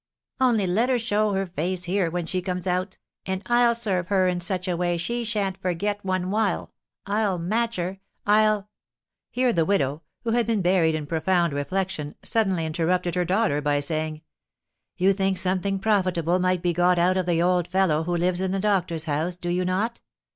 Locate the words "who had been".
10.23-10.63